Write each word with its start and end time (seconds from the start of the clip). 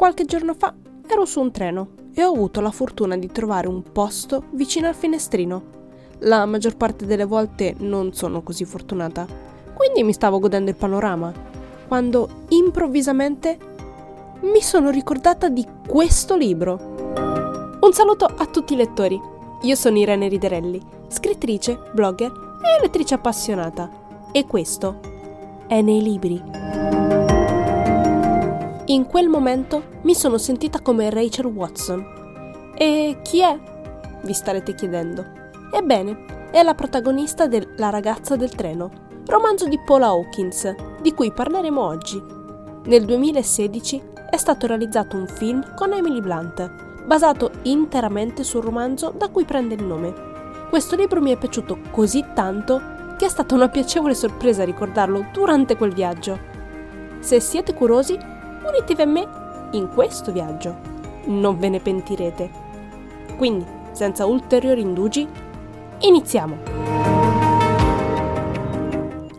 Qualche 0.00 0.24
giorno 0.24 0.54
fa 0.54 0.72
ero 1.06 1.26
su 1.26 1.40
un 1.40 1.50
treno 1.50 1.88
e 2.14 2.24
ho 2.24 2.32
avuto 2.32 2.62
la 2.62 2.70
fortuna 2.70 3.18
di 3.18 3.26
trovare 3.26 3.68
un 3.68 3.82
posto 3.82 4.44
vicino 4.52 4.88
al 4.88 4.94
finestrino. 4.94 5.62
La 6.20 6.46
maggior 6.46 6.74
parte 6.74 7.04
delle 7.04 7.26
volte 7.26 7.74
non 7.80 8.14
sono 8.14 8.40
così 8.40 8.64
fortunata, 8.64 9.26
quindi 9.74 10.02
mi 10.02 10.14
stavo 10.14 10.38
godendo 10.38 10.70
il 10.70 10.76
panorama, 10.76 11.30
quando 11.86 12.46
improvvisamente 12.48 13.58
mi 14.40 14.62
sono 14.62 14.88
ricordata 14.88 15.50
di 15.50 15.66
questo 15.86 16.34
libro. 16.34 16.78
Un 17.82 17.92
saluto 17.92 18.24
a 18.24 18.46
tutti 18.46 18.72
i 18.72 18.76
lettori. 18.76 19.20
Io 19.60 19.74
sono 19.74 19.98
Irene 19.98 20.28
Riderelli, 20.28 20.80
scrittrice, 21.08 21.78
blogger 21.92 22.32
e 22.32 22.80
lettrice 22.80 23.12
appassionata. 23.12 23.90
E 24.32 24.46
questo 24.46 24.98
è 25.66 25.82
nei 25.82 26.00
libri. 26.00 26.59
In 28.90 29.06
quel 29.06 29.28
momento 29.28 30.00
mi 30.02 30.16
sono 30.16 30.36
sentita 30.36 30.80
come 30.80 31.10
Rachel 31.10 31.46
Watson. 31.46 32.72
E 32.74 33.20
chi 33.22 33.40
è? 33.40 33.56
Vi 34.22 34.32
starete 34.32 34.74
chiedendo. 34.74 35.24
Ebbene, 35.72 36.48
è 36.50 36.60
la 36.64 36.74
protagonista 36.74 37.46
de 37.46 37.74
La 37.76 37.90
ragazza 37.90 38.34
del 38.34 38.52
treno, 38.52 38.90
romanzo 39.26 39.68
di 39.68 39.78
Paula 39.78 40.08
Hawkins, 40.08 40.74
di 41.00 41.14
cui 41.14 41.30
parleremo 41.30 41.80
oggi. 41.80 42.20
Nel 42.86 43.04
2016 43.04 44.02
è 44.28 44.36
stato 44.36 44.66
realizzato 44.66 45.16
un 45.16 45.28
film 45.28 45.72
con 45.76 45.92
Emily 45.92 46.20
Blunt, 46.20 47.04
basato 47.06 47.52
interamente 47.62 48.42
sul 48.42 48.64
romanzo 48.64 49.14
da 49.16 49.28
cui 49.28 49.44
prende 49.44 49.74
il 49.74 49.84
nome. 49.84 50.12
Questo 50.68 50.96
libro 50.96 51.20
mi 51.20 51.30
è 51.30 51.36
piaciuto 51.36 51.78
così 51.92 52.24
tanto 52.34 52.80
che 53.16 53.26
è 53.26 53.28
stata 53.28 53.54
una 53.54 53.68
piacevole 53.68 54.14
sorpresa 54.14 54.64
ricordarlo 54.64 55.26
durante 55.32 55.76
quel 55.76 55.94
viaggio. 55.94 56.36
Se 57.20 57.38
siete 57.38 57.72
curiosi, 57.72 58.38
unitevi 58.70 59.02
a 59.02 59.06
me 59.06 59.28
in 59.72 59.88
questo 59.92 60.32
viaggio. 60.32 60.74
Non 61.26 61.58
ve 61.58 61.68
ne 61.68 61.80
pentirete. 61.80 62.50
Quindi, 63.36 63.66
senza 63.92 64.24
ulteriori 64.26 64.80
indugi, 64.80 65.28
iniziamo! 66.00 66.56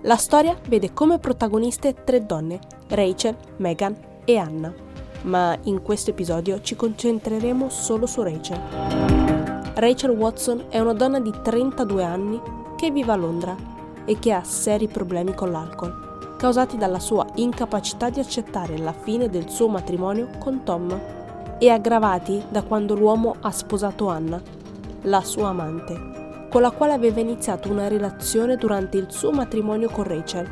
La 0.01 0.15
storia 0.15 0.57
vede 0.67 0.93
come 0.93 1.19
protagoniste 1.19 2.03
tre 2.03 2.25
donne, 2.25 2.59
Rachel, 2.87 3.35
Megan 3.57 3.95
e 4.25 4.37
Anna. 4.37 4.73
Ma 5.23 5.57
in 5.63 5.81
questo 5.83 6.09
episodio 6.09 6.61
ci 6.61 6.75
concentreremo 6.75 7.69
solo 7.69 8.07
su 8.07 8.23
Rachel. 8.23 8.59
Rachel 9.75 10.11
Watson 10.11 10.65
è 10.69 10.79
una 10.79 10.93
donna 10.93 11.19
di 11.19 11.31
32 11.41 12.03
anni 12.03 12.41
che 12.75 12.89
vive 12.91 13.11
a 13.11 13.15
Londra 13.15 13.55
e 14.05 14.17
che 14.17 14.33
ha 14.33 14.43
seri 14.43 14.87
problemi 14.87 15.35
con 15.35 15.51
l'alcol 15.51 16.10
causati 16.41 16.75
dalla 16.75 16.97
sua 16.97 17.23
incapacità 17.35 18.09
di 18.09 18.19
accettare 18.19 18.75
la 18.79 18.93
fine 18.93 19.29
del 19.29 19.47
suo 19.47 19.67
matrimonio 19.67 20.27
con 20.39 20.63
Tom 20.63 20.99
e 21.59 21.69
aggravati 21.69 22.41
da 22.49 22.63
quando 22.63 22.95
l'uomo 22.95 23.35
ha 23.41 23.51
sposato 23.51 24.07
Anna, 24.07 24.41
la 25.01 25.21
sua 25.21 25.49
amante, 25.49 26.47
con 26.49 26.63
la 26.63 26.71
quale 26.71 26.93
aveva 26.93 27.19
iniziato 27.19 27.69
una 27.69 27.87
relazione 27.87 28.55
durante 28.55 28.97
il 28.97 29.05
suo 29.09 29.29
matrimonio 29.29 29.91
con 29.91 30.03
Rachel. 30.05 30.49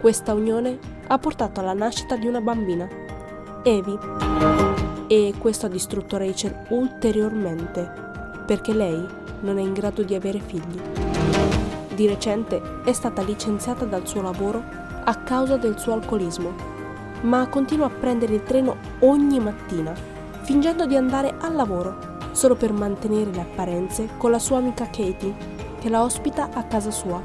Questa 0.00 0.32
unione 0.32 0.78
ha 1.08 1.18
portato 1.18 1.58
alla 1.58 1.72
nascita 1.72 2.14
di 2.14 2.28
una 2.28 2.40
bambina, 2.40 2.88
Evie, 3.64 3.98
e 5.08 5.34
questo 5.38 5.66
ha 5.66 5.68
distrutto 5.68 6.18
Rachel 6.18 6.66
ulteriormente, 6.68 7.92
perché 8.46 8.72
lei 8.72 9.04
non 9.40 9.58
è 9.58 9.60
in 9.60 9.72
grado 9.72 10.04
di 10.04 10.14
avere 10.14 10.38
figli. 10.38 10.80
Di 11.96 12.06
recente 12.06 12.62
è 12.84 12.92
stata 12.92 13.22
licenziata 13.22 13.84
dal 13.84 14.06
suo 14.06 14.22
lavoro 14.22 14.79
a 15.04 15.14
causa 15.16 15.56
del 15.56 15.78
suo 15.78 15.94
alcolismo, 15.94 16.52
ma 17.22 17.46
continua 17.48 17.86
a 17.86 17.90
prendere 17.90 18.34
il 18.34 18.42
treno 18.42 18.76
ogni 19.00 19.38
mattina, 19.40 19.94
fingendo 20.42 20.86
di 20.86 20.96
andare 20.96 21.34
al 21.40 21.54
lavoro, 21.54 22.18
solo 22.32 22.54
per 22.54 22.72
mantenere 22.72 23.30
le 23.30 23.40
apparenze 23.40 24.08
con 24.16 24.30
la 24.30 24.38
sua 24.38 24.58
amica 24.58 24.86
Katie, 24.86 25.34
che 25.78 25.88
la 25.88 26.02
ospita 26.02 26.50
a 26.52 26.64
casa 26.64 26.90
sua. 26.90 27.22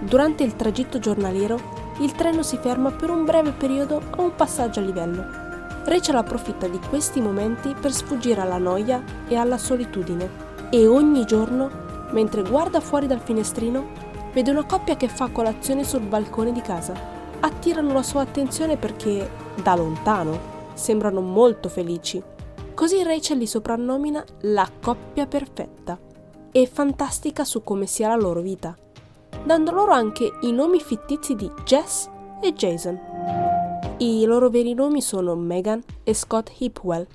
Durante 0.00 0.44
il 0.44 0.56
tragitto 0.56 0.98
giornaliero, 0.98 1.82
il 2.00 2.12
treno 2.12 2.42
si 2.42 2.56
ferma 2.56 2.90
per 2.90 3.10
un 3.10 3.24
breve 3.24 3.52
periodo 3.52 4.00
a 4.10 4.20
un 4.20 4.34
passaggio 4.34 4.80
a 4.80 4.82
livello. 4.82 5.24
Rachel 5.84 6.16
approfitta 6.16 6.66
di 6.66 6.80
questi 6.88 7.20
momenti 7.20 7.74
per 7.78 7.92
sfuggire 7.92 8.40
alla 8.40 8.58
noia 8.58 9.02
e 9.28 9.36
alla 9.36 9.58
solitudine 9.58 10.28
e 10.70 10.86
ogni 10.86 11.24
giorno, 11.24 11.70
mentre 12.10 12.42
guarda 12.42 12.80
fuori 12.80 13.06
dal 13.06 13.20
finestrino, 13.20 14.12
vede 14.34 14.50
una 14.50 14.66
coppia 14.66 14.96
che 14.96 15.08
fa 15.08 15.28
colazione 15.28 15.84
sul 15.84 16.00
balcone 16.02 16.52
di 16.52 16.60
casa 16.60 16.92
attirano 17.40 17.92
la 17.92 18.02
sua 18.02 18.22
attenzione 18.22 18.76
perché, 18.76 19.30
da 19.62 19.76
lontano, 19.76 20.52
sembrano 20.74 21.20
molto 21.20 21.68
felici. 21.68 22.22
Così 22.74 23.02
Rachel 23.02 23.38
li 23.38 23.46
soprannomina 23.46 24.24
la 24.42 24.68
coppia 24.82 25.26
perfetta 25.26 25.98
e 26.50 26.66
fantastica 26.66 27.44
su 27.44 27.62
come 27.62 27.86
sia 27.86 28.08
la 28.08 28.16
loro 28.16 28.40
vita, 28.40 28.76
dando 29.44 29.70
loro 29.70 29.92
anche 29.92 30.28
i 30.40 30.52
nomi 30.52 30.80
fittizi 30.80 31.36
di 31.36 31.50
Jess 31.64 32.08
e 32.40 32.52
Jason. 32.52 32.98
I 33.98 34.24
loro 34.24 34.50
veri 34.50 34.74
nomi 34.74 35.00
sono 35.00 35.36
Megan 35.36 35.80
e 36.02 36.12
Scott 36.12 36.50
Hipwell, 36.58 37.06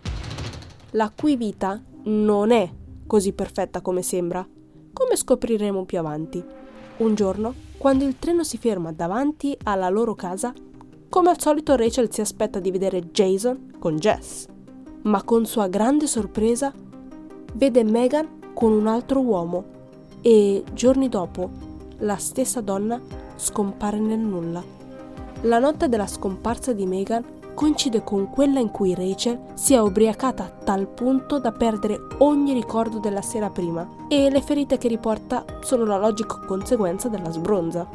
la 0.91 1.12
cui 1.13 1.36
vita 1.36 1.81
non 2.03 2.51
è 2.51 2.72
così 3.06 3.34
perfetta 3.34 3.81
come 3.81 4.01
sembra, 4.01 4.47
come 4.94 5.16
scopriremo 5.18 5.84
più 5.84 6.00
avanti. 6.00 6.59
Un 7.00 7.16
giorno 7.16 7.54
quando 7.78 8.04
il 8.04 8.20
treno 8.20 8.44
si 8.44 8.58
ferma 8.58 8.92
davanti 8.92 9.58
alla 9.64 9.88
loro 9.88 10.16
casa, 10.16 10.54
come 11.08 11.30
al 11.30 11.40
solito 11.40 11.78
Rachel 11.78 12.12
si 12.12 12.20
aspetta 12.20 12.60
di 12.60 12.72
vedere 12.72 13.10
Jason 13.12 13.76
con 13.80 13.96
Jess, 13.96 14.48
ma 15.04 15.24
con 15.24 15.46
sua 15.46 15.70
grande 15.70 16.08
sorpresa 16.08 16.74
vede 17.54 17.86
Megan 17.86 18.52
con 18.54 18.74
un 18.74 18.88
altro 18.88 19.22
uomo 19.22 19.64
e 20.20 20.62
giorni 20.74 21.08
dopo 21.08 21.50
la 22.00 22.18
stessa 22.18 22.60
donna 22.60 23.00
scompare 23.38 23.98
nel 23.98 24.20
nulla. 24.20 24.62
La 25.44 25.60
notte 25.60 25.88
della 25.88 26.06
scomparsa 26.06 26.74
di 26.74 26.86
Megan 26.86 27.24
coincide 27.59 28.06
con 28.06 28.30
quella 28.30 28.62
in 28.62 28.72
cui 28.72 28.96
Rachel 28.96 29.38
si 29.53 29.74
è 29.74 29.81
ubriacata 29.81 30.46
a 30.46 30.50
tal 30.64 30.88
punto 30.88 31.40
da 31.40 31.52
perdere 31.52 32.00
ogni 32.20 32.53
ricordo 32.53 33.00
della 33.00 33.22
sera 33.22 33.50
prima 33.50 33.86
e 34.08 34.30
le 34.30 34.42
ferite 34.42 34.78
che 34.78 34.88
riporta 34.88 35.44
sono 35.59 35.84
la 35.84 35.98
logica 35.98 36.40
conseguenza 36.48 37.09
della 37.09 37.30
sbronza. 37.30 37.86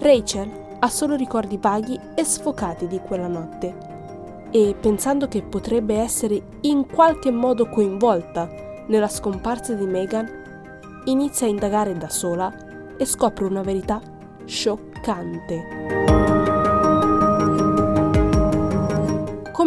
Rachel 0.00 0.50
ha 0.80 0.88
solo 0.88 1.14
ricordi 1.14 1.56
vaghi 1.56 1.96
e 2.16 2.24
sfocati 2.24 2.88
di 2.88 2.98
quella 2.98 3.28
notte 3.28 4.48
e 4.50 4.74
pensando 4.74 5.28
che 5.28 5.40
potrebbe 5.42 5.94
essere 5.98 6.42
in 6.62 6.84
qualche 6.84 7.30
modo 7.30 7.68
coinvolta 7.68 8.50
nella 8.88 9.06
scomparsa 9.06 9.74
di 9.74 9.86
Megan, 9.86 10.28
inizia 11.04 11.46
a 11.46 11.50
indagare 11.50 11.96
da 11.96 12.08
sola 12.08 12.52
e 12.96 13.04
scopre 13.04 13.44
una 13.44 13.62
verità 13.62 14.00
scioccante. 14.46 16.35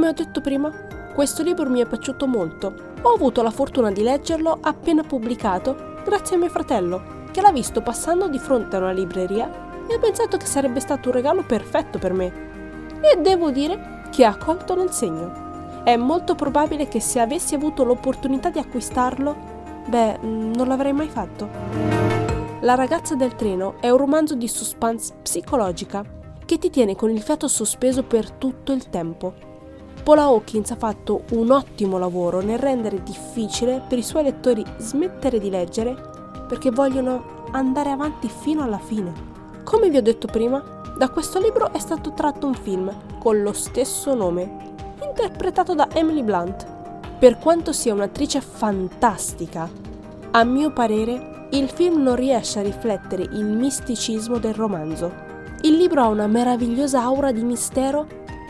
Ho 0.09 0.13
detto 0.13 0.41
prima, 0.41 0.71
questo 1.13 1.43
libro 1.43 1.69
mi 1.69 1.81
è 1.81 1.85
piaciuto 1.85 2.25
molto. 2.25 2.73
Ho 3.01 3.13
avuto 3.13 3.41
la 3.43 3.51
fortuna 3.51 3.91
di 3.91 4.01
leggerlo 4.01 4.57
appena 4.61 5.03
pubblicato 5.03 6.01
grazie 6.03 6.35
a 6.35 6.39
mio 6.39 6.49
fratello, 6.49 7.27
che 7.31 7.41
l'ha 7.41 7.51
visto 7.51 7.81
passando 7.81 8.27
di 8.27 8.39
fronte 8.39 8.75
a 8.75 8.79
una 8.79 8.91
libreria 8.91 9.67
e 9.87 9.93
ha 9.93 9.99
pensato 9.99 10.37
che 10.37 10.45
sarebbe 10.45 10.79
stato 10.79 11.09
un 11.09 11.15
regalo 11.15 11.43
perfetto 11.43 11.99
per 11.99 12.13
me. 12.13 12.47
E 13.01 13.21
devo 13.21 13.51
dire 13.51 14.01
che 14.09 14.25
ha 14.25 14.35
colto 14.35 14.75
nel 14.75 14.91
segno. 14.91 15.81
È 15.83 15.95
molto 15.95 16.35
probabile 16.35 16.87
che 16.87 16.99
se 16.99 17.19
avessi 17.19 17.53
avuto 17.53 17.83
l'opportunità 17.83 18.49
di 18.49 18.59
acquistarlo, 18.59 19.35
beh, 19.87 20.17
non 20.21 20.67
l'avrei 20.67 20.93
mai 20.93 21.07
fatto. 21.07 21.47
La 22.61 22.75
ragazza 22.75 23.15
del 23.15 23.35
treno 23.35 23.75
è 23.79 23.89
un 23.89 23.97
romanzo 23.97 24.33
di 24.33 24.47
suspense 24.47 25.13
psicologica 25.21 26.03
che 26.45 26.57
ti 26.57 26.69
tiene 26.69 26.95
con 26.95 27.11
il 27.11 27.21
fiato 27.21 27.47
sospeso 27.47 28.03
per 28.03 28.31
tutto 28.31 28.71
il 28.71 28.89
tempo 28.89 29.47
Paula 30.03 30.23
Hawkins 30.23 30.71
ha 30.71 30.75
fatto 30.75 31.23
un 31.31 31.51
ottimo 31.51 31.97
lavoro 31.97 32.41
nel 32.41 32.57
rendere 32.57 33.03
difficile 33.03 33.81
per 33.87 33.97
i 33.97 34.03
suoi 34.03 34.23
lettori 34.23 34.65
smettere 34.77 35.39
di 35.39 35.49
leggere 35.49 35.95
perché 36.47 36.71
vogliono 36.71 37.47
andare 37.51 37.89
avanti 37.91 38.27
fino 38.27 38.63
alla 38.63 38.79
fine. 38.79 39.13
Come 39.63 39.89
vi 39.89 39.97
ho 39.97 40.01
detto 40.01 40.27
prima, 40.27 40.63
da 40.97 41.09
questo 41.09 41.39
libro 41.39 41.71
è 41.71 41.79
stato 41.79 42.13
tratto 42.13 42.47
un 42.47 42.55
film 42.55 42.91
con 43.19 43.41
lo 43.41 43.53
stesso 43.53 44.15
nome, 44.15 44.73
interpretato 45.03 45.75
da 45.75 45.87
Emily 45.93 46.23
Blunt. 46.23 46.65
Per 47.19 47.37
quanto 47.37 47.71
sia 47.71 47.93
un'attrice 47.93 48.41
fantastica, 48.41 49.69
a 50.31 50.43
mio 50.43 50.71
parere 50.71 51.47
il 51.51 51.69
film 51.69 52.01
non 52.01 52.15
riesce 52.15 52.59
a 52.59 52.63
riflettere 52.63 53.23
il 53.23 53.45
misticismo 53.45 54.37
del 54.39 54.53
romanzo. 54.53 55.27
Il 55.61 55.75
libro 55.75 56.01
ha 56.01 56.07
una 56.07 56.27
meravigliosa 56.27 57.01
aura 57.01 57.31
di 57.31 57.43
mistero 57.43 58.07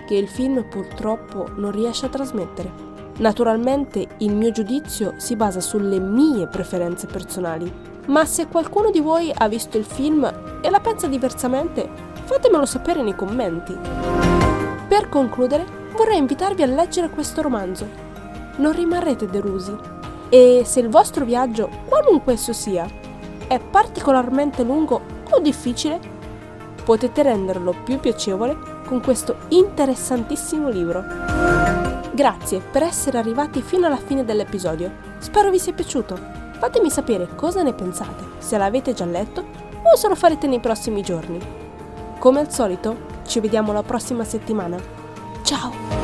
che 0.09 0.15
il 0.15 0.27
film 0.27 0.67
purtroppo 0.67 1.49
non 1.57 1.69
riesce 1.69 2.07
a 2.07 2.09
trasmettere. 2.09 2.71
Naturalmente 3.17 4.07
il 4.17 4.33
mio 4.33 4.49
giudizio 4.49 5.13
si 5.17 5.35
basa 5.35 5.59
sulle 5.59 5.99
mie 5.99 6.47
preferenze 6.47 7.05
personali, 7.05 7.71
ma 8.07 8.25
se 8.25 8.47
qualcuno 8.47 8.89
di 8.89 9.01
voi 9.01 9.31
ha 9.31 9.47
visto 9.47 9.77
il 9.77 9.85
film 9.85 10.23
e 10.63 10.69
la 10.71 10.79
pensa 10.79 11.05
diversamente, 11.05 11.87
fatemelo 12.23 12.65
sapere 12.65 13.03
nei 13.03 13.13
commenti. 13.13 13.77
Per 14.87 15.09
concludere, 15.09 15.63
vorrei 15.95 16.17
invitarvi 16.17 16.63
a 16.63 16.65
leggere 16.65 17.11
questo 17.11 17.43
romanzo. 17.43 17.87
Non 18.55 18.71
rimarrete 18.71 19.27
delusi. 19.27 19.77
E 20.29 20.63
se 20.65 20.79
il 20.79 20.89
vostro 20.89 21.23
viaggio, 21.23 21.69
qualunque 21.85 22.33
esso 22.33 22.51
sia, 22.51 22.89
è 23.47 23.59
particolarmente 23.59 24.63
lungo 24.63 25.01
o 25.29 25.39
difficile, 25.39 25.99
potete 26.83 27.21
renderlo 27.21 27.75
più 27.83 27.99
piacevole 27.99 28.68
con 28.89 29.01
questo 29.01 29.35
interessantissimo 29.49 30.67
libro. 30.67 31.03
Grazie 32.11 32.59
per 32.59 32.81
essere 32.81 33.19
arrivati 33.19 33.61
fino 33.61 33.85
alla 33.85 33.97
fine 33.97 34.25
dell'episodio. 34.25 34.91
Spero 35.19 35.51
vi 35.51 35.59
sia 35.59 35.73
piaciuto. 35.73 36.17
Fatemi 36.57 36.89
sapere 36.89 37.35
cosa 37.35 37.61
ne 37.61 37.73
pensate, 37.73 38.23
se 38.39 38.57
l'avete 38.57 38.93
già 38.93 39.05
letto 39.05 39.45
o 39.83 39.95
se 39.95 40.07
lo 40.07 40.15
farete 40.15 40.47
nei 40.47 40.59
prossimi 40.59 41.03
giorni. 41.03 41.39
Come 42.17 42.39
al 42.39 42.51
solito, 42.51 42.97
ci 43.27 43.39
vediamo 43.39 43.71
la 43.71 43.83
prossima 43.83 44.23
settimana. 44.23 44.77
Ciao! 45.43 45.98